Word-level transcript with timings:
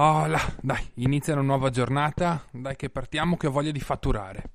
Oh 0.00 0.28
là, 0.28 0.40
dai, 0.62 0.88
inizia 0.94 1.32
una 1.32 1.42
nuova 1.42 1.70
giornata. 1.70 2.44
Dai 2.52 2.76
che 2.76 2.88
partiamo 2.88 3.36
che 3.36 3.48
ho 3.48 3.50
voglia 3.50 3.72
di 3.72 3.80
fatturare. 3.80 4.50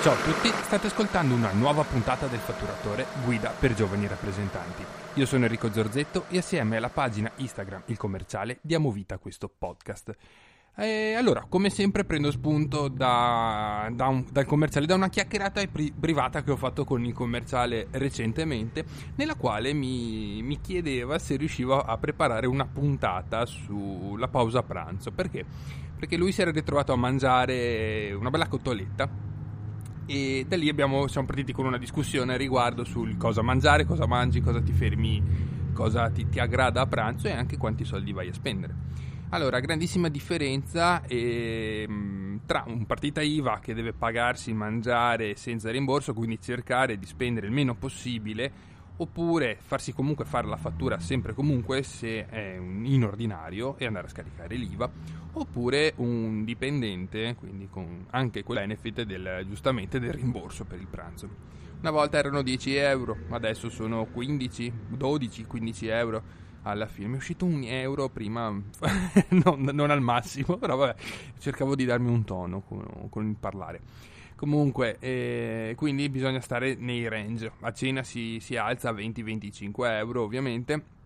Ciao 0.00 0.12
a 0.14 0.22
tutti, 0.22 0.48
state 0.48 0.86
ascoltando 0.86 1.34
una 1.34 1.52
nuova 1.52 1.82
puntata 1.82 2.26
del 2.26 2.38
Fatturatore 2.38 3.04
Guida 3.26 3.50
per 3.50 3.74
giovani 3.74 4.06
rappresentanti. 4.06 4.82
Io 5.14 5.26
sono 5.26 5.44
Enrico 5.44 5.70
Zorzetto 5.70 6.24
e 6.30 6.38
assieme 6.38 6.78
alla 6.78 6.88
pagina 6.88 7.30
Instagram 7.36 7.82
Il 7.86 7.98
Commerciale 7.98 8.60
diamo 8.62 8.90
vita 8.90 9.16
a 9.16 9.18
questo 9.18 9.50
podcast. 9.50 10.16
E 10.80 11.14
allora, 11.14 11.44
come 11.48 11.70
sempre 11.70 12.04
prendo 12.04 12.30
spunto 12.30 12.86
da, 12.86 13.90
da 13.92 14.06
un, 14.06 14.24
dal 14.30 14.44
commerciale, 14.44 14.86
da 14.86 14.94
una 14.94 15.08
chiacchierata 15.08 15.60
pri- 15.66 15.92
privata 15.92 16.44
che 16.44 16.52
ho 16.52 16.56
fatto 16.56 16.84
con 16.84 17.04
il 17.04 17.12
commerciale 17.12 17.88
recentemente, 17.90 18.84
nella 19.16 19.34
quale 19.34 19.72
mi, 19.72 20.40
mi 20.40 20.60
chiedeva 20.60 21.18
se 21.18 21.34
riuscivo 21.34 21.80
a 21.80 21.98
preparare 21.98 22.46
una 22.46 22.64
puntata 22.64 23.44
sulla 23.44 24.28
pausa 24.28 24.62
pranzo. 24.62 25.10
Perché? 25.10 25.44
Perché 25.98 26.16
lui 26.16 26.30
si 26.30 26.42
era 26.42 26.52
ritrovato 26.52 26.92
a 26.92 26.96
mangiare 26.96 28.12
una 28.12 28.30
bella 28.30 28.46
cotoletta 28.46 29.10
e 30.06 30.44
da 30.46 30.56
lì 30.56 30.68
abbiamo, 30.68 31.08
siamo 31.08 31.26
partiti 31.26 31.52
con 31.52 31.66
una 31.66 31.78
discussione 31.78 32.36
riguardo 32.36 32.84
sul 32.84 33.16
cosa 33.16 33.42
mangiare, 33.42 33.84
cosa 33.84 34.06
mangi, 34.06 34.40
cosa 34.40 34.62
ti 34.62 34.72
fermi, 34.72 35.20
cosa 35.72 36.08
ti, 36.10 36.28
ti 36.28 36.38
aggrada 36.38 36.82
a 36.82 36.86
pranzo 36.86 37.26
e 37.26 37.32
anche 37.32 37.56
quanti 37.56 37.84
soldi 37.84 38.12
vai 38.12 38.28
a 38.28 38.32
spendere. 38.32 39.07
Allora, 39.30 39.60
grandissima 39.60 40.08
differenza 40.08 41.02
eh, 41.04 41.86
tra 42.46 42.64
un 42.66 42.86
partita 42.86 43.20
IVA 43.20 43.58
che 43.60 43.74
deve 43.74 43.92
pagarsi 43.92 44.54
mangiare 44.54 45.36
senza 45.36 45.70
rimborso, 45.70 46.14
quindi 46.14 46.40
cercare 46.40 46.98
di 46.98 47.04
spendere 47.04 47.46
il 47.46 47.52
meno 47.52 47.74
possibile, 47.74 48.50
oppure 48.96 49.58
farsi 49.60 49.92
comunque 49.92 50.24
fare 50.24 50.46
la 50.46 50.56
fattura 50.56 50.98
sempre 50.98 51.34
comunque 51.34 51.82
se 51.82 52.24
è 52.26 52.56
in 52.56 53.04
ordinario 53.04 53.76
e 53.76 53.84
andare 53.84 54.06
a 54.06 54.10
scaricare 54.10 54.56
l'IVA, 54.56 54.90
oppure 55.34 55.92
un 55.96 56.42
dipendente, 56.46 57.34
quindi 57.38 57.68
con 57.70 58.06
anche 58.12 58.42
quel 58.42 58.60
benefit 58.60 59.02
del, 59.02 59.44
giustamente 59.46 60.00
del 60.00 60.14
rimborso 60.14 60.64
per 60.64 60.80
il 60.80 60.86
pranzo. 60.86 61.28
Una 61.80 61.90
volta 61.90 62.16
erano 62.16 62.40
10 62.40 62.74
euro, 62.76 63.14
adesso 63.28 63.68
sono 63.68 64.06
15, 64.06 64.72
12, 64.88 65.44
15 65.44 65.86
euro 65.88 66.22
alla 66.68 66.86
fine. 66.86 67.08
Mi 67.08 67.14
è 67.14 67.16
uscito 67.18 67.44
un 67.44 67.62
euro 67.64 68.08
prima, 68.08 68.50
non, 69.30 69.70
non, 69.72 69.90
al 69.90 70.00
massimo, 70.00 70.56
però 70.56 70.76
vabbè, 70.76 70.94
cercavo 71.38 71.74
di 71.74 71.84
darmi 71.84 72.10
un 72.10 72.24
tono 72.24 72.60
con, 72.60 73.08
con 73.10 73.26
il 73.26 73.36
parlare. 73.38 73.80
Comunque, 74.36 74.98
eh, 75.00 75.74
quindi 75.76 76.08
bisogna 76.08 76.40
stare 76.40 76.76
nei 76.76 77.08
range. 77.08 77.52
A 77.60 77.72
cena 77.72 78.02
si, 78.04 78.38
si 78.40 78.56
alza 78.56 78.90
a 78.90 78.92
20-25 78.92 79.72
euro, 79.96 80.22
ovviamente 80.22 80.96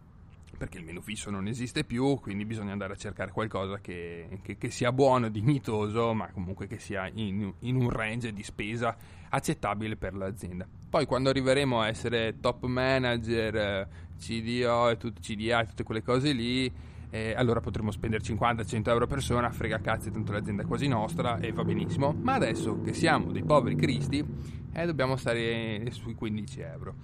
perché 0.62 0.78
il 0.78 0.84
menu 0.84 1.00
fisso 1.00 1.28
non 1.28 1.48
esiste 1.48 1.83
più, 1.83 2.20
quindi 2.20 2.44
bisogna 2.44 2.70
andare 2.70 2.92
a 2.92 2.96
cercare 2.96 3.33
qualcosa 3.33 3.80
che, 3.80 4.38
che, 4.42 4.56
che 4.56 4.70
sia 4.70 4.92
buono, 4.92 5.28
dignitoso, 5.28 6.14
ma 6.14 6.30
comunque 6.30 6.68
che 6.68 6.78
sia 6.78 7.10
in, 7.12 7.52
in, 7.60 7.74
un 7.74 7.90
range 7.90 8.33
di 8.33 8.44
spesa 8.44 8.96
accettabile 9.28 9.96
per 9.96 10.14
l'azienda. 10.14 10.64
Poi 10.88 11.05
quando 11.05 11.30
arriveremo 11.30 11.80
a 11.80 11.88
essere 11.88 12.38
top 12.38 12.66
manager, 12.66 13.88
CDO 14.22 14.88
e 14.88 14.96
tut, 14.96 15.18
CDA 15.18 15.62
e 15.62 15.66
tutte 15.66 15.82
quelle 15.82 16.02
cose 16.02 16.32
lì, 16.32 16.72
eh, 17.10 17.34
allora 17.34 17.60
potremo 17.60 17.90
spendere 17.90 18.22
50-100 18.22 18.88
euro 18.88 19.04
a 19.04 19.08
persona, 19.08 19.50
frega 19.50 19.80
cazzi, 19.80 20.10
tanto 20.12 20.32
l'azienda 20.32 20.62
è 20.62 20.66
quasi 20.66 20.86
nostra 20.86 21.38
e 21.38 21.52
va 21.52 21.64
benissimo. 21.64 22.14
Ma 22.18 22.34
adesso 22.34 22.80
che 22.80 22.94
siamo 22.94 23.32
dei 23.32 23.42
poveri 23.42 23.74
cristi, 23.74 24.24
eh, 24.72 24.86
dobbiamo 24.86 25.16
stare 25.16 25.84
sui 25.90 26.14
15 26.14 26.60
euro. 26.60 26.94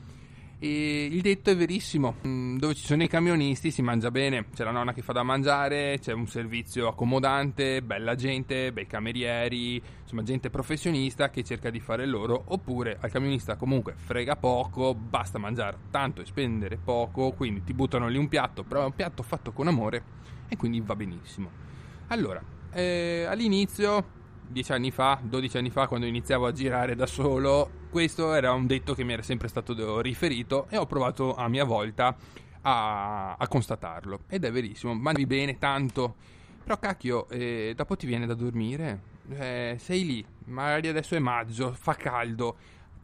E 0.60 1.04
il 1.04 1.20
detto 1.20 1.50
è 1.50 1.56
verissimo, 1.56 2.16
mm, 2.26 2.56
dove 2.56 2.74
ci 2.74 2.84
sono 2.84 3.04
i 3.04 3.08
camionisti 3.08 3.70
si 3.70 3.80
mangia 3.80 4.10
bene, 4.10 4.46
c'è 4.52 4.64
la 4.64 4.72
nonna 4.72 4.92
che 4.92 5.02
fa 5.02 5.12
da 5.12 5.22
mangiare, 5.22 6.00
c'è 6.00 6.12
un 6.12 6.26
servizio 6.26 6.88
accomodante, 6.88 7.80
bella 7.80 8.16
gente, 8.16 8.72
bei 8.72 8.88
camerieri, 8.88 9.80
insomma 10.02 10.24
gente 10.24 10.50
professionista 10.50 11.30
che 11.30 11.44
cerca 11.44 11.70
di 11.70 11.78
fare 11.78 12.02
il 12.02 12.10
loro, 12.10 12.42
oppure 12.46 12.98
al 13.00 13.08
camionista 13.08 13.54
comunque 13.54 13.94
frega 13.96 14.34
poco, 14.34 14.96
basta 14.96 15.38
mangiare 15.38 15.76
tanto 15.92 16.22
e 16.22 16.26
spendere 16.26 16.76
poco, 16.76 17.30
quindi 17.30 17.62
ti 17.62 17.72
buttano 17.72 18.08
lì 18.08 18.18
un 18.18 18.26
piatto, 18.26 18.64
però 18.64 18.82
è 18.82 18.86
un 18.86 18.94
piatto 18.96 19.22
fatto 19.22 19.52
con 19.52 19.68
amore 19.68 20.02
e 20.48 20.56
quindi 20.56 20.80
va 20.80 20.96
benissimo. 20.96 21.50
Allora, 22.08 22.42
eh, 22.72 23.26
all'inizio 23.28 24.16
10 24.48 24.72
anni 24.72 24.90
fa, 24.90 25.20
12 25.22 25.56
anni 25.56 25.70
fa, 25.70 25.86
quando 25.86 26.06
iniziavo 26.06 26.46
a 26.46 26.52
girare 26.52 26.96
da 26.96 27.06
solo, 27.06 27.77
questo 27.88 28.34
era 28.34 28.52
un 28.52 28.66
detto 28.66 28.94
che 28.94 29.04
mi 29.04 29.12
era 29.12 29.22
sempre 29.22 29.48
stato 29.48 30.00
riferito 30.00 30.66
e 30.68 30.76
ho 30.76 30.86
provato 30.86 31.34
a 31.34 31.48
mia 31.48 31.64
volta 31.64 32.16
a, 32.62 33.34
a 33.36 33.48
constatarlo. 33.48 34.20
Ed 34.28 34.44
è 34.44 34.52
verissimo, 34.52 34.94
mangi 34.94 35.26
bene 35.26 35.58
tanto, 35.58 36.14
però 36.62 36.78
cacchio, 36.78 37.28
eh, 37.28 37.72
dopo 37.76 37.96
ti 37.96 38.06
viene 38.06 38.26
da 38.26 38.34
dormire, 38.34 39.00
eh, 39.30 39.76
sei 39.78 40.04
lì, 40.04 40.26
magari 40.46 40.88
adesso 40.88 41.14
è 41.14 41.18
maggio, 41.18 41.72
fa 41.72 41.94
caldo, 41.94 42.56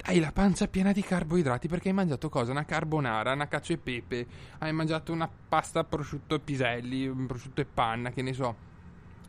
hai 0.06 0.21
la 0.21 0.33
pancia 0.33 0.69
piena 0.69 0.93
di 0.93 1.03
carboidrati 1.03 1.69
perché 1.69 1.89
hai 1.89 1.95
mangiato 1.95 2.28
cosa? 2.28 2.51
Una 2.51 2.65
carbonara, 2.65 3.33
una 3.33 3.49
cacio 3.49 3.72
e 3.72 3.78
pepe, 3.78 4.27
hai 4.59 4.72
mangiato 4.72 5.12
una 5.12 5.28
pasta 5.49 5.84
prosciutto 5.84 6.34
e 6.34 6.41
piselli, 6.41 7.09
prosciutto 7.27 7.61
e 7.61 7.65
panna, 7.65 8.11
che 8.11 8.22
ne 8.22 8.33
so. 8.33 8.55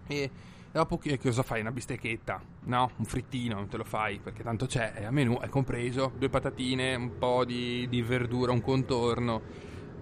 E 0.08 0.30
dopo 0.76 0.98
che 0.98 1.18
cosa 1.18 1.42
fai? 1.42 1.62
Una 1.62 1.72
bistecchetta? 1.72 2.42
No, 2.66 2.92
un 2.98 3.06
frittino, 3.06 3.56
non 3.56 3.70
te 3.70 3.78
lo 3.78 3.86
fai 3.86 4.20
perché 4.20 4.44
tanto 4.44 4.66
c'è, 4.66 4.92
è 4.92 5.06
a 5.06 5.12
menù, 5.12 5.40
è 5.40 5.48
compreso, 5.48 6.12
due 6.18 6.28
patatine, 6.28 6.96
un 6.96 7.18
po' 7.18 7.46
di, 7.46 7.88
di 7.88 8.02
verdura, 8.02 8.52
un 8.52 8.60
contorno. 8.60 9.42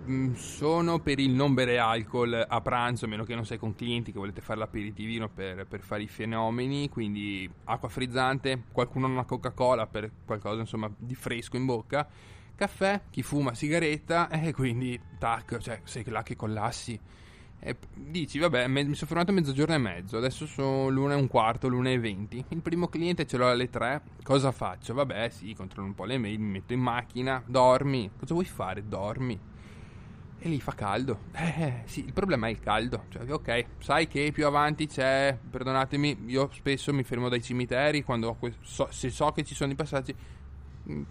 Mm, 0.10 0.34
sono 0.34 0.98
per 0.98 1.20
il 1.20 1.30
non 1.30 1.54
bere 1.54 1.78
alcol 1.78 2.44
a 2.48 2.62
pranzo, 2.62 3.06
a 3.06 3.08
meno 3.08 3.24
che 3.24 3.36
non 3.36 3.46
sei 3.46 3.60
con 3.60 3.76
clienti 3.76 4.12
che 4.12 4.18
volete 4.18 4.42
fare 4.42 4.58
l'aperitivino 4.58 5.30
per, 5.30 5.68
per 5.68 5.82
fare 5.82 6.02
i 6.02 6.08
fenomeni, 6.08 6.90
quindi 6.90 7.48
acqua 7.66 7.88
frizzante, 7.88 8.64
qualcuno 8.72 9.06
una 9.06 9.26
Coca-Cola 9.26 9.86
per 9.86 10.10
qualcosa 10.26 10.62
insomma 10.62 10.92
di 10.98 11.14
fresco 11.14 11.56
in 11.56 11.66
bocca, 11.66 12.10
caffè, 12.56 13.00
chi 13.12 13.22
fuma 13.22 13.54
sigaretta 13.54 14.28
e 14.42 14.52
quindi 14.52 15.00
tac, 15.20 15.60
cioè 15.60 15.82
sei 15.84 16.04
là 16.08 16.24
che 16.24 16.36
collassi 16.36 17.00
e 17.66 17.78
dici, 17.96 18.40
vabbè, 18.40 18.68
me, 18.68 18.84
mi 18.84 18.94
sono 18.94 19.08
fermato 19.08 19.32
mezzogiorno 19.32 19.74
e 19.74 19.78
mezzo, 19.78 20.18
adesso 20.18 20.46
sono 20.46 20.90
l'una 20.90 21.14
e 21.14 21.16
un 21.16 21.28
quarto, 21.28 21.70
l'una 21.70 21.92
e 21.92 21.98
venti. 21.98 22.44
Il 22.50 22.62
primo 22.62 22.90
cliente 22.90 23.26
ce 23.26 23.38
l'ho 23.38 23.50
alle 23.50 23.70
tre, 23.70 24.02
cosa 24.22 24.52
faccio? 24.52 24.94
Vabbè, 24.94 25.30
sì, 25.30 25.54
controllo 25.54 25.88
un 25.88 25.96
po' 25.96 26.04
le 26.04 26.18
mail, 26.18 26.40
mi 26.40 26.52
metto 26.52 26.74
in 26.74 26.82
macchina, 26.82 27.42
dormi. 27.46 28.12
Cosa 28.20 28.34
vuoi 28.34 28.46
fare? 28.46 28.86
Dormi. 28.86 29.40
E 30.40 30.50
lì 30.50 30.60
fa 30.60 30.74
caldo. 30.74 31.20
Eh, 31.32 31.64
eh, 31.64 31.82
sì, 31.86 32.04
il 32.04 32.12
problema 32.12 32.48
è 32.48 32.50
il 32.50 32.60
caldo. 32.60 33.06
Cioè, 33.08 33.32
ok, 33.32 33.66
sai 33.80 34.10
che 34.10 34.30
più 34.34 34.46
avanti 34.46 34.88
c'è, 34.88 35.38
perdonatemi, 35.50 36.24
io 36.26 36.50
spesso 36.52 36.94
mi 36.94 37.04
fermo 37.04 37.30
dai 37.30 37.42
cimiteri 37.42 38.04
quando 38.04 38.38
so, 38.60 38.90
se 38.92 39.10
so 39.10 39.32
che 39.32 39.46
ci 39.46 39.56
sono 39.56 39.72
i 39.72 39.76
passaggi 39.76 40.14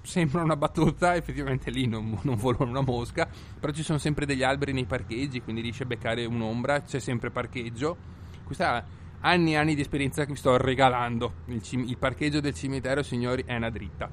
sembra 0.03 0.43
una 0.43 0.57
battuta, 0.57 1.15
effettivamente 1.17 1.71
lì 1.71 1.87
non, 1.87 2.19
non 2.23 2.37
vola 2.37 2.59
una 2.61 2.83
mosca, 2.83 3.29
però 3.59 3.73
ci 3.73 3.83
sono 3.83 3.99
sempre 3.99 4.27
degli 4.27 4.43
alberi 4.43 4.73
nei 4.73 4.85
parcheggi, 4.85 5.41
quindi 5.41 5.63
riesci 5.63 5.83
a 5.83 5.87
beccare 5.87 6.25
un'ombra, 6.25 6.83
c'è 6.83 6.99
sempre 6.99 7.31
parcheggio. 7.31 7.97
Questa 8.45 8.85
anni 9.21 9.53
e 9.53 9.57
anni 9.57 9.75
di 9.75 9.81
esperienza 9.81 10.25
che 10.25 10.33
vi 10.33 10.39
sto 10.39 10.57
regalando. 10.57 11.35
Il, 11.47 11.63
cim- 11.63 11.89
il, 11.89 11.97
parcheggio 11.97 12.41
del 12.41 12.55
cimitero, 12.55 13.03
signori, 13.03 13.43
è 13.47 13.57
una 13.57 13.71
dritta. 13.71 14.11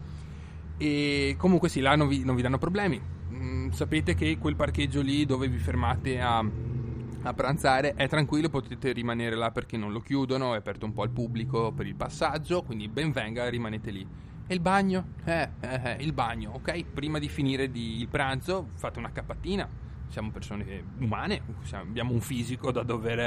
E 0.78 1.36
comunque 1.38 1.68
sì, 1.68 1.82
là 1.82 1.96
non 1.96 2.08
vi, 2.08 2.24
non 2.24 2.36
vi 2.36 2.42
danno 2.42 2.58
problemi. 2.58 3.02
Mm, 3.32 3.70
sapete 3.72 4.16
che 4.16 4.38
quel 4.38 4.56
parcheggio 4.56 5.02
lì 5.02 5.26
dove 5.26 5.48
vi 5.48 5.58
fermate 5.58 6.22
a, 6.22 6.38
a 6.38 7.34
pranzare 7.34 7.94
è 7.96 8.08
tranquillo, 8.08 8.50
potete 8.50 8.92
rimanere 8.92 9.36
là 9.36 9.52
perché 9.52 9.78
non 9.78 9.92
lo 9.92 10.00
chiudono, 10.00 10.54
è 10.54 10.58
aperto 10.58 10.86
un 10.86 10.94
po' 10.94 11.02
al 11.02 11.10
pubblico 11.10 11.72
per 11.72 11.86
il 11.86 11.96
passaggio, 11.96 12.64
quindi 12.64 12.88
ben 12.88 13.12
venga, 13.12 13.50
rimanete 13.50 13.92
lì. 13.92 14.08
E 14.52 14.56
il 14.56 14.62
bagno? 14.62 15.10
Eh, 15.26 15.48
eh, 15.60 15.82
eh, 15.84 15.98
il 16.00 16.12
bagno, 16.12 16.54
ok? 16.56 16.84
Prima 16.92 17.20
di 17.20 17.30
finire 17.30 17.70
di, 17.70 18.00
il 18.00 18.08
pranzo 18.08 18.70
fate 18.74 18.98
una 18.98 19.12
cappatina. 19.12 19.70
Siamo 20.08 20.32
persone 20.32 20.86
umane, 20.98 21.40
abbiamo 21.74 22.14
un 22.14 22.20
fisico 22.20 22.72
dover, 22.72 23.20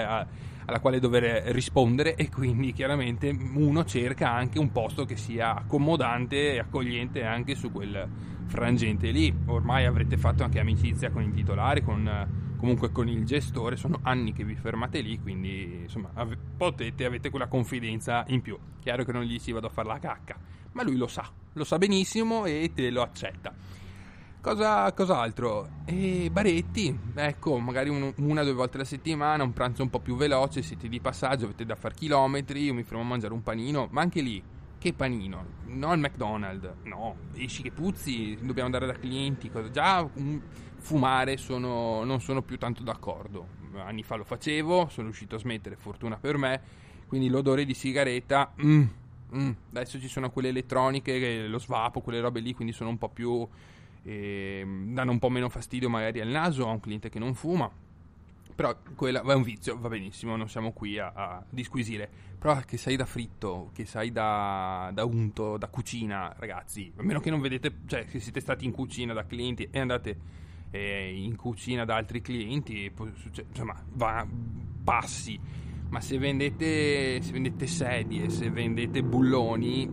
alla 0.65 0.81
quale 0.81 0.99
dover 0.99 1.45
rispondere 1.53 2.17
e 2.17 2.29
quindi 2.29 2.73
chiaramente 2.73 3.29
uno 3.29 3.85
cerca 3.85 4.33
anche 4.33 4.59
un 4.59 4.73
posto 4.73 5.05
che 5.05 5.17
sia 5.17 5.55
accomodante 5.55 6.55
e 6.55 6.59
accogliente 6.59 7.23
anche 7.23 7.55
su 7.55 7.71
quel 7.71 8.05
frangente 8.47 9.11
lì. 9.11 9.35
Ormai 9.47 9.85
avrete 9.85 10.17
fatto 10.17 10.45
anche 10.45 10.61
amicizia 10.61 11.11
con 11.11 11.23
il 11.23 11.33
titolare, 11.33 11.83
con, 11.83 12.55
comunque 12.57 12.93
con 12.93 13.09
il 13.09 13.25
gestore, 13.25 13.77
sono 13.77 14.01
anni 14.03 14.33
che 14.33 14.45
vi 14.45 14.55
fermate 14.55 15.01
lì, 15.01 15.21
quindi 15.21 15.81
insomma 15.83 16.11
ave, 16.15 16.37
potete, 16.57 17.05
avete 17.05 17.31
quella 17.31 17.49
confidenza 17.49 18.25
in 18.29 18.41
più. 18.41 18.59
Chiaro 18.81 19.05
che 19.05 19.13
non 19.13 19.23
gli 19.23 19.39
si 19.39 19.53
vado 19.53 19.67
a 19.67 19.71
fare 19.71 19.89
la 19.89 19.99
cacca 19.99 20.53
ma 20.73 20.83
lui 20.83 20.97
lo 20.97 21.07
sa, 21.07 21.29
lo 21.53 21.65
sa 21.65 21.79
benissimo 21.79 22.45
e 22.45 22.71
te 22.75 22.91
lo 22.91 23.03
accetta. 23.03 23.53
Cosa, 24.41 24.93
cos'altro? 24.93 25.69
E 25.85 26.29
baretti, 26.31 26.99
ecco, 27.15 27.59
magari 27.59 27.91
un, 27.91 28.13
una 28.17 28.41
o 28.41 28.45
due 28.45 28.55
volte 28.55 28.77
alla 28.77 28.87
settimana, 28.87 29.45
un 29.45 29.53
pranzo 29.53 29.83
un 29.83 29.91
po' 29.91 30.01
più 30.01 30.17
veloce, 30.17 30.63
siete 30.63 30.89
di 30.89 31.01
passaggio, 31.01 31.45
avete 31.45 31.65
da 31.65 31.77
fare 31.77 31.95
chilometri, 31.95 32.65
io 32.65 32.75
mi 32.75 32.83
fermo 32.83 33.03
a 33.03 33.07
mangiare 33.07 33.35
un 33.35 33.43
panino, 33.43 33.87
ma 33.93 34.01
anche 34.01 34.21
lì 34.21 34.43
che 34.83 34.93
panino, 34.93 35.45
no 35.67 35.93
il 35.93 36.01
McDonald's, 36.01 36.69
no, 36.87 37.15
esci 37.37 37.63
che 37.63 37.71
puzzi, 37.71 38.37
dobbiamo 38.41 38.65
andare 38.65 38.87
da 38.87 38.95
clienti, 38.95 39.49
cosa. 39.49 39.71
già 39.71 40.09
um, 40.15 40.43
fumare 40.79 41.37
sono, 41.37 42.03
non 42.03 42.21
sono 42.21 42.43
più 42.43 42.59
tanto 42.59 42.83
d'accordo, 42.83 43.47
anni 43.77 44.03
fa 44.03 44.17
lo 44.17 44.25
facevo, 44.25 44.89
sono 44.91 45.07
riuscito 45.07 45.37
a 45.37 45.39
smettere, 45.39 45.77
fortuna 45.77 46.17
per 46.17 46.37
me, 46.37 46.61
quindi 47.07 47.29
l'odore 47.29 47.65
di 47.65 47.75
sigaretta, 47.75 48.53
mm, 48.61 48.83
mm. 49.37 49.51
adesso 49.71 50.01
ci 50.01 50.09
sono 50.09 50.31
quelle 50.31 50.49
elettroniche, 50.49 51.47
lo 51.47 51.59
svapo, 51.61 52.01
quelle 52.01 52.21
robe 52.21 52.41
lì, 52.41 52.53
quindi 52.53 52.75
sono 52.75 52.91
un 52.91 52.99
po' 52.99 53.09
più, 53.09 53.47
eh, 54.03 54.67
danno 54.67 55.13
un 55.13 55.21
po' 55.21 55.29
meno 55.29 55.49
fastidio 55.49 55.89
magari 55.89 56.21
al 56.21 56.27
naso. 56.27 56.67
A 56.67 56.73
un 56.73 56.81
cliente 56.81 57.09
che 57.09 57.21
non 57.21 57.35
fuma, 57.35 57.71
però 58.63 58.77
quella 58.95 59.23
è 59.23 59.35
un 59.35 59.43
vizio, 59.43 59.77
va 59.77 59.89
benissimo, 59.89 60.37
non 60.37 60.49
siamo 60.49 60.73
qui 60.73 60.97
a, 60.97 61.13
a 61.13 61.45
disquisire. 61.51 62.09
Però 62.39 62.57
che 62.61 62.77
sai 62.77 62.95
da 62.95 63.07
fritto, 63.07 63.71
che 63.75 63.85
sai 63.85 64.13
da, 64.13 64.89
da, 64.95 65.05
unto, 65.05 65.57
da 65.57 65.67
cucina, 65.67 66.33
ragazzi, 66.39 66.93
a 66.97 67.03
meno 67.03 67.19
che 67.19 67.31
non 67.31 67.41
vedete, 67.41 67.79
cioè 67.87 68.05
che 68.05 68.21
siete 68.21 68.39
stati 68.39 68.65
in 68.65 68.71
cucina 68.71 69.13
da 69.13 69.27
clienti 69.27 69.69
e 69.69 69.81
andate 69.81 70.17
eh, 70.71 71.13
in 71.13 71.35
cucina 71.35 71.85
da 71.85 71.97
altri 71.97 72.21
clienti, 72.21 72.93
cioè, 73.33 73.45
insomma, 73.49 73.83
va, 73.95 74.25
passi. 74.85 75.41
Ma 75.89 76.01
se 76.01 76.19
vendete, 76.19 77.21
se 77.21 77.33
vendete 77.33 77.67
sedie, 77.67 78.31
se 78.31 78.49
vendete 78.49 79.03
bulloni, 79.03 79.91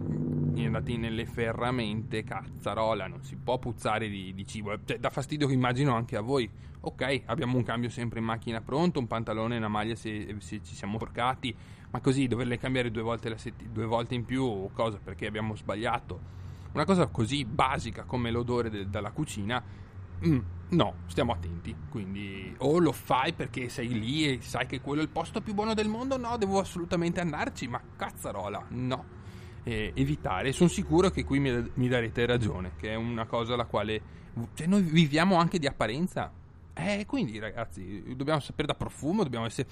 andati 0.66 0.98
nelle 0.98 1.26
ferramente, 1.26 2.24
cazzarola, 2.24 3.08
non 3.08 3.24
si 3.24 3.36
può 3.36 3.58
puzzare 3.58 4.08
di, 4.10 4.34
di 4.34 4.46
cibo. 4.46 4.78
Cioè, 4.84 5.00
dà 5.00 5.10
fastidio 5.10 5.48
che 5.48 5.54
immagino 5.54 5.96
anche 5.96 6.16
a 6.16 6.22
voi. 6.22 6.50
Ok, 6.82 7.24
abbiamo 7.26 7.58
un 7.58 7.64
cambio 7.64 7.90
sempre 7.90 8.20
in 8.20 8.26
macchina 8.26 8.62
pronto, 8.62 9.00
un 9.00 9.08
pantalone 9.08 9.56
e 9.56 9.58
una 9.58 9.68
maglia 9.68 9.96
se, 9.96 10.36
se 10.40 10.62
ci 10.64 10.76
siamo 10.76 10.98
porcati, 10.98 11.54
ma 11.92 12.00
così 12.00 12.28
doverle 12.28 12.58
cambiare 12.58 12.90
due 12.90 13.02
volte, 13.02 13.38
sett- 13.38 13.64
due 13.64 13.86
volte 13.86 14.16
in 14.16 14.24
più 14.24 14.44
o 14.44 14.70
cosa 14.72 14.98
perché 15.04 15.28
abbiamo 15.28 15.56
sbagliato. 15.56 16.38
Una 16.72 16.86
cosa 16.86 17.08
così 17.08 17.44
basica 17.44 18.04
come 18.04 18.32
l'odore 18.32 18.70
de- 18.70 18.90
dalla 18.90 19.12
cucina, 19.12 19.62
mm, 20.26 20.40
no, 20.70 20.94
stiamo 21.08 21.34
attenti. 21.34 21.76
Quindi 21.90 22.56
o 22.60 22.80
lo 22.80 22.94
fai 22.94 23.34
perché 23.34 23.68
sei 23.68 23.90
lì 24.00 24.26
e 24.26 24.42
sai 24.42 24.66
che 24.66 24.80
quello 24.80 25.02
è 25.02 25.04
il 25.04 25.10
posto 25.10 25.42
più 25.42 25.54
buono 25.54 25.74
del 25.74 25.90
mondo, 25.90 26.18
no, 26.18 26.38
devo 26.38 26.60
assolutamente 26.60 27.20
andarci, 27.20 27.68
ma 27.68 27.82
cazzarola, 27.98 28.68
no 28.70 29.18
eh, 29.70 29.92
evitare. 29.96 30.52
Sono 30.52 30.70
sicuro 30.70 31.10
che 31.10 31.24
qui 31.24 31.40
mi, 31.40 31.72
mi, 31.76 31.88
darete 31.88 32.26
ragione, 32.26 32.72
che 32.78 32.92
è 32.92 32.96
una 32.96 33.26
cosa 33.26 33.54
alla 33.54 33.66
quale 33.66 34.18
cioè 34.54 34.68
noi 34.68 34.82
viviamo 34.82 35.36
anche 35.36 35.60
di 35.60 35.68
apparenza. 35.68 36.32
Eh, 36.74 37.06
quindi 37.06 37.40
ragazzi, 37.40 38.16
dobbiamo 38.16 38.40
sapere 38.40 38.68
da 38.68 38.74
profumo, 38.74 39.24
dobbiamo 39.24 39.46
essere, 39.46 39.68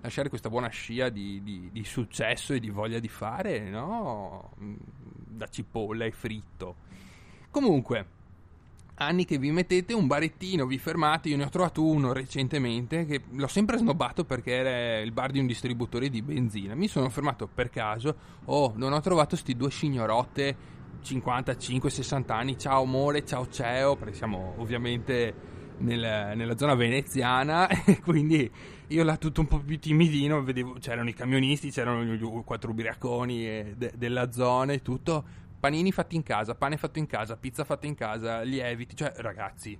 lasciare 0.00 0.28
questa 0.28 0.48
buona 0.48 0.68
scia 0.68 1.08
di, 1.08 1.40
di, 1.42 1.68
di 1.70 1.84
successo 1.84 2.52
e 2.52 2.58
di 2.58 2.68
voglia 2.70 2.98
di 2.98 3.08
fare, 3.08 3.70
no? 3.70 4.52
Da 4.56 5.48
cipolla 5.48 6.04
e 6.04 6.10
fritto. 6.10 6.76
Comunque, 7.50 8.06
anni 8.98 9.24
che 9.24 9.38
vi 9.38 9.50
mettete 9.50 9.94
un 9.94 10.06
barettino, 10.06 10.66
vi 10.66 10.78
fermate, 10.78 11.28
io 11.28 11.36
ne 11.36 11.44
ho 11.44 11.48
trovato 11.48 11.84
uno 11.84 12.12
recentemente 12.12 13.06
che 13.06 13.22
l'ho 13.30 13.46
sempre 13.46 13.78
snobbato 13.78 14.24
perché 14.24 14.52
era 14.52 14.98
il 15.00 15.12
bar 15.12 15.30
di 15.30 15.38
un 15.38 15.46
distributore 15.46 16.08
di 16.10 16.20
benzina. 16.22 16.74
Mi 16.74 16.88
sono 16.88 17.08
fermato 17.08 17.48
per 17.52 17.70
caso, 17.70 18.16
oh, 18.46 18.72
non 18.76 18.92
ho 18.92 19.00
trovato 19.00 19.36
sti 19.36 19.56
due 19.56 19.70
signorotte 19.70 20.76
55-60 21.02 22.32
anni, 22.32 22.58
ciao 22.58 22.82
amore, 22.82 23.24
ciao 23.24 23.48
ciao, 23.48 23.96
perché 23.96 24.14
siamo 24.14 24.54
ovviamente 24.58 25.56
nel, 25.78 26.32
nella 26.34 26.56
zona 26.56 26.74
veneziana 26.74 27.68
e 27.84 28.00
quindi 28.00 28.50
io 28.88 29.04
là 29.04 29.16
tutto 29.16 29.40
un 29.40 29.46
po' 29.46 29.58
più 29.60 29.78
timidino, 29.78 30.42
vedevo, 30.42 30.74
c'erano 30.80 31.08
i 31.08 31.14
camionisti, 31.14 31.70
c'erano 31.70 32.02
gli 32.02 32.44
quattro 32.44 32.70
ubriaconi 32.70 33.46
eh, 33.46 33.74
de, 33.76 33.92
della 33.96 34.32
zona 34.32 34.72
e 34.72 34.82
tutto, 34.82 35.24
panini 35.58 35.92
fatti 35.92 36.16
in 36.16 36.22
casa, 36.22 36.54
pane 36.54 36.76
fatto 36.76 36.98
in 36.98 37.06
casa, 37.06 37.36
pizza 37.36 37.64
fatta 37.64 37.86
in 37.86 37.94
casa, 37.94 38.42
lieviti, 38.42 38.94
cioè 38.94 39.12
ragazzi, 39.16 39.78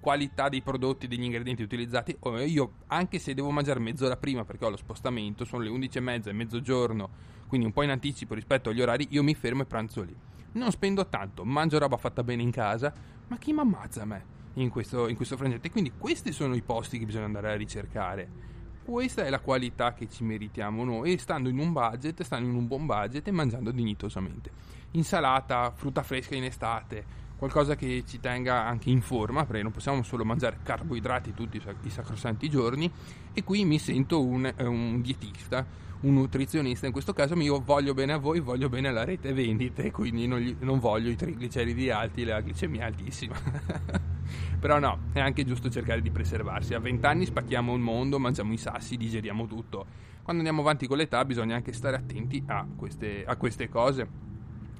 qualità 0.00 0.48
dei 0.48 0.62
prodotti, 0.62 1.08
degli 1.08 1.22
ingredienti 1.22 1.62
utilizzati, 1.62 2.16
io 2.46 2.72
anche 2.88 3.18
se 3.18 3.34
devo 3.34 3.50
mangiare 3.50 3.80
mezz'ora 3.80 4.16
prima 4.16 4.44
perché 4.44 4.64
ho 4.64 4.70
lo 4.70 4.76
spostamento, 4.76 5.44
sono 5.44 5.62
le 5.62 5.70
11 5.70 5.98
e 5.98 6.00
mezza 6.00 6.30
e 6.30 6.32
mezzogiorno, 6.32 7.10
quindi 7.46 7.66
un 7.66 7.72
po' 7.72 7.82
in 7.82 7.90
anticipo 7.90 8.34
rispetto 8.34 8.70
agli 8.70 8.80
orari, 8.80 9.06
io 9.10 9.22
mi 9.22 9.34
fermo 9.34 9.62
e 9.62 9.66
pranzo 9.66 10.02
lì. 10.02 10.14
Non 10.52 10.70
spendo 10.70 11.08
tanto, 11.08 11.44
mangio 11.44 11.78
roba 11.78 11.96
fatta 11.96 12.22
bene 12.22 12.42
in 12.42 12.50
casa, 12.50 12.92
ma 13.28 13.38
chi 13.38 13.52
mi 13.52 13.60
ammazza 13.60 14.02
a 14.02 14.04
me 14.04 14.24
in 14.54 14.68
questo, 14.68 15.08
in 15.08 15.16
questo 15.16 15.36
frangente? 15.36 15.70
Quindi 15.70 15.92
questi 15.96 16.32
sono 16.32 16.54
i 16.54 16.62
posti 16.62 16.98
che 16.98 17.06
bisogna 17.06 17.24
andare 17.24 17.52
a 17.52 17.56
ricercare. 17.56 18.50
Questa 18.84 19.24
è 19.24 19.30
la 19.30 19.38
qualità 19.38 19.94
che 19.94 20.08
ci 20.08 20.24
meritiamo 20.24 20.82
noi, 20.82 21.16
stando 21.16 21.48
in 21.48 21.58
un 21.58 21.72
budget, 21.72 22.22
stando 22.22 22.48
in 22.48 22.56
un 22.56 22.66
buon 22.66 22.84
budget 22.84 23.28
e 23.28 23.30
mangiando 23.30 23.70
dignitosamente. 23.70 24.50
Insalata, 24.92 25.70
frutta 25.70 26.02
fresca 26.02 26.34
in 26.34 26.42
estate, 26.42 27.04
qualcosa 27.36 27.76
che 27.76 28.02
ci 28.04 28.18
tenga 28.18 28.66
anche 28.66 28.90
in 28.90 29.00
forma, 29.00 29.44
perché 29.44 29.62
non 29.62 29.70
possiamo 29.70 30.02
solo 30.02 30.24
mangiare 30.24 30.58
carboidrati 30.64 31.32
tutti 31.32 31.62
i 31.82 31.90
sacrosanti 31.90 32.50
giorni. 32.50 32.90
E 33.32 33.44
qui 33.44 33.64
mi 33.64 33.78
sento 33.78 34.20
un, 34.20 34.52
un 34.58 35.00
dietista, 35.00 35.64
un 36.00 36.14
nutrizionista 36.14 36.86
in 36.86 36.92
questo 36.92 37.12
caso, 37.12 37.34
io 37.34 37.62
voglio 37.64 37.94
bene 37.94 38.14
a 38.14 38.18
voi, 38.18 38.40
voglio 38.40 38.68
bene 38.68 38.88
alla 38.88 39.04
rete 39.04 39.32
vendite, 39.32 39.92
quindi 39.92 40.26
non, 40.26 40.40
gli, 40.40 40.56
non 40.58 40.80
voglio 40.80 41.08
i 41.08 41.16
trigliceridi 41.16 41.88
alti 41.88 42.22
e 42.22 42.24
la 42.24 42.40
glicemia 42.40 42.86
altissima. 42.86 44.10
Però 44.58 44.78
no, 44.78 44.98
è 45.12 45.20
anche 45.20 45.44
giusto 45.44 45.68
cercare 45.70 46.00
di 46.00 46.10
preservarsi. 46.10 46.74
A 46.74 46.78
20 46.78 47.06
anni 47.06 47.26
spacchiamo 47.26 47.74
il 47.74 47.80
mondo, 47.80 48.18
mangiamo 48.18 48.52
i 48.52 48.56
sassi, 48.56 48.96
digeriamo 48.96 49.46
tutto. 49.46 49.86
Quando 50.22 50.42
andiamo 50.42 50.60
avanti 50.60 50.86
con 50.86 50.96
l'età 50.96 51.24
bisogna 51.24 51.56
anche 51.56 51.72
stare 51.72 51.96
attenti 51.96 52.42
a 52.46 52.66
queste, 52.76 53.24
a 53.24 53.36
queste 53.36 53.68
cose. 53.68 54.08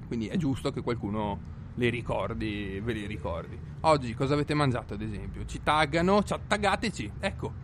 Quindi 0.07 0.27
è 0.27 0.37
giusto 0.37 0.71
che 0.71 0.81
qualcuno 0.81 1.51
le 1.75 1.89
ricordi, 1.89 2.79
ve 2.83 2.93
li 2.93 3.05
ricordi. 3.05 3.57
Oggi 3.81 4.13
cosa 4.13 4.35
avete 4.35 4.53
mangiato 4.53 4.93
ad 4.93 5.01
esempio? 5.01 5.45
Ci 5.45 5.61
taggano, 5.63 6.23
ci 6.23 6.35
taggateci, 6.47 7.11
ecco. 7.19 7.61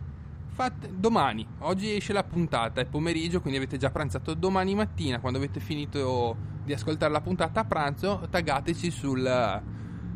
Fate, 0.48 0.90
domani, 0.94 1.46
oggi 1.60 1.94
esce 1.94 2.12
la 2.12 2.24
puntata, 2.24 2.80
è 2.80 2.86
pomeriggio, 2.86 3.40
quindi 3.40 3.58
avete 3.58 3.78
già 3.78 3.90
pranzato. 3.90 4.34
Domani 4.34 4.74
mattina, 4.74 5.20
quando 5.20 5.38
avete 5.38 5.60
finito 5.60 6.36
di 6.64 6.72
ascoltare 6.72 7.12
la 7.12 7.20
puntata 7.20 7.60
a 7.60 7.64
pranzo, 7.64 8.26
taggateci 8.28 8.90
sul, 8.90 9.62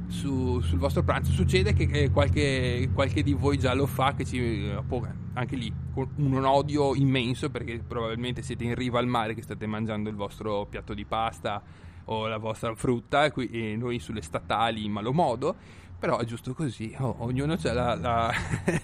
su, 0.08 0.60
sul 0.60 0.78
vostro 0.78 1.02
pranzo. 1.02 1.32
Succede 1.32 1.72
che 1.72 2.10
qualche, 2.10 2.90
qualche, 2.92 3.22
di 3.22 3.32
voi 3.32 3.58
già 3.58 3.74
lo 3.74 3.86
fa, 3.86 4.14
che 4.14 4.24
ci 4.24 4.72
può, 4.86 5.02
anche 5.34 5.56
lì 5.56 5.72
con 5.92 6.08
un 6.16 6.44
odio 6.44 6.94
immenso 6.94 7.50
perché 7.50 7.82
probabilmente 7.86 8.42
siete 8.42 8.64
in 8.64 8.74
riva 8.74 8.98
al 8.98 9.06
mare 9.06 9.34
che 9.34 9.42
state 9.42 9.66
mangiando 9.66 10.08
il 10.08 10.16
vostro 10.16 10.66
piatto 10.66 10.94
di 10.94 11.04
pasta 11.04 11.62
o 12.06 12.26
la 12.26 12.38
vostra 12.38 12.74
frutta 12.74 13.32
e 13.32 13.76
noi 13.76 13.98
sulle 13.98 14.20
statali 14.20 14.84
in 14.84 14.92
malo 14.92 15.12
modo 15.12 15.56
però 16.04 16.18
è 16.18 16.24
giusto 16.26 16.52
così, 16.52 16.94
oh, 16.98 17.16
ognuno 17.20 17.54
ha 17.54 17.72
la, 17.72 17.94
la 17.94 18.30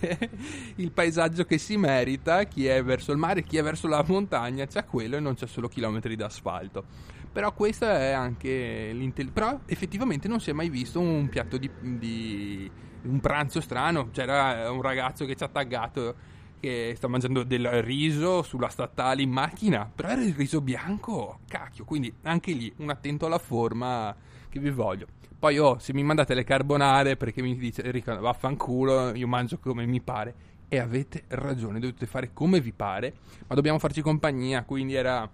il 0.76 0.90
paesaggio 0.90 1.45
che 1.45 1.59
si 1.59 1.76
merita, 1.76 2.45
chi 2.45 2.64
è 2.64 2.83
verso 2.83 3.12
il 3.12 3.18
mare, 3.18 3.42
chi 3.42 3.59
è 3.59 3.62
verso 3.62 3.88
la 3.88 4.02
montagna, 4.06 4.66
c'ha 4.66 4.85
quello 4.85 5.16
e 5.16 5.21
non 5.21 5.35
c'è 5.35 5.47
solo 5.47 5.68
chilometri 5.68 6.16
d'asfalto. 6.16 6.85
Però 7.32 7.52
questa 7.52 7.99
è 7.99 8.10
anche 8.10 8.90
l'intelligenza. 8.92 9.32
Però 9.32 9.60
effettivamente 9.66 10.28
non 10.28 10.40
si 10.40 10.50
è 10.50 10.52
mai 10.52 10.68
visto 10.68 11.00
un 11.00 11.28
piatto 11.28 11.56
di, 11.56 11.70
di 11.80 12.70
un 13.02 13.20
pranzo 13.20 13.60
strano. 13.60 14.10
C'era 14.10 14.70
un 14.70 14.82
ragazzo 14.82 15.25
che 15.25 15.37
ci 15.37 15.44
ha 15.44 15.49
taggato 15.49 16.38
che 16.60 16.92
sta 16.94 17.08
mangiando 17.08 17.42
del 17.42 17.82
riso 17.82 18.42
sulla 18.42 18.68
statale 18.68 19.22
in 19.22 19.30
macchina, 19.30 19.90
però 19.92 20.10
era 20.10 20.22
il 20.22 20.34
riso 20.34 20.60
bianco, 20.60 21.38
cacchio, 21.49 21.87
quindi 21.87 22.14
anche 22.25 22.52
lì 22.52 22.70
un 22.76 22.90
attento 22.90 23.25
alla 23.25 23.38
forma 23.38 24.14
che 24.50 24.60
vi 24.60 24.70
voglio. 24.70 25.06
Poi 25.38 25.58
oh, 25.58 25.78
se 25.78 25.94
mi 25.94 26.02
mandate 26.02 26.34
le 26.34 26.44
carbonare 26.44 27.16
perché 27.16 27.40
mi 27.40 27.56
dice 27.56 27.82
Enrico 27.82 28.14
vaffanculo, 28.20 29.14
io 29.14 29.26
mangio 29.26 29.58
come 29.58 29.87
mi 29.87 30.02
pare. 30.02 30.49
E 30.68 30.78
avete 30.78 31.25
ragione, 31.28 31.80
dovete 31.80 32.06
fare 32.06 32.30
come 32.32 32.60
vi 32.60 32.72
pare, 32.72 33.14
ma 33.49 33.56
dobbiamo 33.56 33.78
farci 33.80 34.02
compagnia, 34.02 34.62
quindi 34.62 34.94
era 34.94 35.28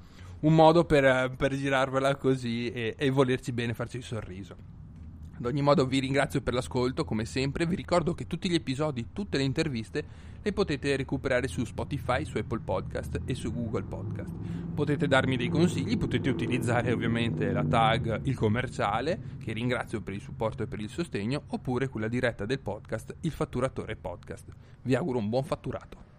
un 0.46 0.54
modo 0.54 0.84
per, 0.84 1.34
per 1.36 1.56
girarvela 1.56 2.14
così 2.14 2.70
e, 2.70 2.94
e 2.96 3.10
volerci 3.10 3.50
bene, 3.50 3.74
farci 3.74 3.96
il 3.96 4.04
sorriso. 4.04 4.56
Ad 5.38 5.44
ogni 5.44 5.60
modo 5.60 5.84
vi 5.86 5.98
ringrazio 5.98 6.40
per 6.40 6.54
l'ascolto, 6.54 7.04
come 7.04 7.24
sempre, 7.24 7.66
vi 7.66 7.74
ricordo 7.74 8.14
che 8.14 8.28
tutti 8.28 8.48
gli 8.48 8.54
episodi, 8.54 9.08
tutte 9.12 9.36
le 9.36 9.42
interviste 9.42 10.04
le 10.40 10.52
potete 10.52 10.94
recuperare 10.94 11.48
su 11.48 11.64
Spotify, 11.64 12.24
su 12.24 12.38
Apple 12.38 12.60
Podcast 12.60 13.20
e 13.24 13.34
su 13.34 13.52
Google 13.52 13.82
Podcast. 13.82 14.32
Potete 14.72 15.08
darmi 15.08 15.36
dei 15.36 15.48
consigli, 15.48 15.98
potete 15.98 16.30
utilizzare 16.30 16.92
ovviamente 16.92 17.50
la 17.50 17.64
tag 17.64 18.20
il 18.22 18.36
commerciale, 18.36 19.18
che 19.42 19.52
ringrazio 19.52 20.00
per 20.00 20.14
il 20.14 20.20
supporto 20.20 20.62
e 20.62 20.68
per 20.68 20.78
il 20.78 20.88
sostegno, 20.88 21.42
oppure 21.48 21.88
quella 21.88 22.08
diretta 22.08 22.46
del 22.46 22.60
podcast, 22.60 23.16
il 23.22 23.32
fatturatore 23.32 23.96
podcast. 23.96 24.46
Vi 24.82 24.94
auguro 24.94 25.18
un 25.18 25.28
buon 25.28 25.42
fatturato. 25.42 26.15